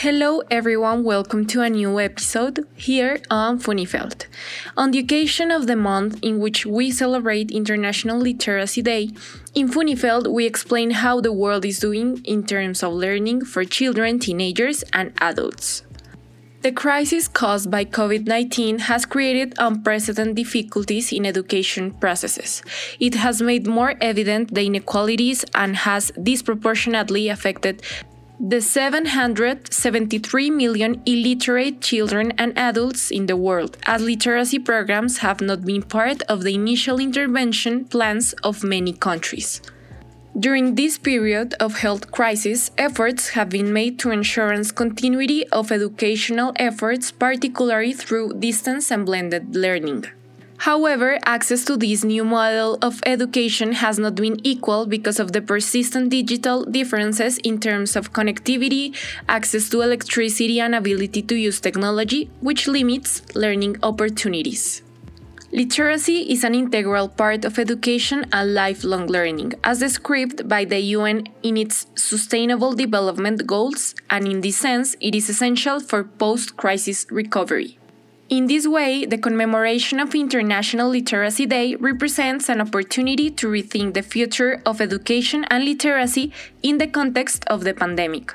[0.00, 1.04] Hello, everyone.
[1.04, 4.24] Welcome to a new episode here on Funifelt.
[4.74, 9.10] On the occasion of the month in which we celebrate International Literacy Day,
[9.54, 14.18] in Funifelt we explain how the world is doing in terms of learning for children,
[14.18, 15.82] teenagers, and adults.
[16.62, 22.62] The crisis caused by COVID 19 has created unprecedented difficulties in education processes.
[22.98, 27.82] It has made more evident the inequalities and has disproportionately affected
[28.42, 35.62] the 773 million illiterate children and adults in the world, as literacy programs have not
[35.62, 39.60] been part of the initial intervention plans of many countries.
[40.38, 46.54] During this period of health crisis, efforts have been made to ensure continuity of educational
[46.56, 50.06] efforts, particularly through distance and blended learning.
[50.60, 55.40] However, access to this new model of education has not been equal because of the
[55.40, 58.94] persistent digital differences in terms of connectivity,
[59.26, 64.82] access to electricity, and ability to use technology, which limits learning opportunities.
[65.50, 71.26] Literacy is an integral part of education and lifelong learning, as described by the UN
[71.42, 77.06] in its Sustainable Development Goals, and in this sense, it is essential for post crisis
[77.10, 77.79] recovery.
[78.30, 84.02] In this way, the commemoration of International Literacy Day represents an opportunity to rethink the
[84.02, 88.32] future of education and literacy in the context of the pandemic.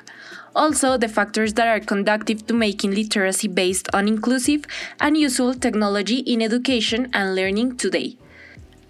[0.54, 4.66] Also, the factors that are conducive to making literacy based on inclusive
[5.00, 8.18] and useful technology in education and learning today.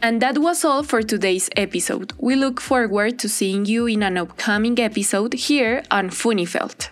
[0.02, 2.14] And that was all for today's episode.
[2.18, 6.88] We look forward to seeing you in an upcoming episode here on Funifelt.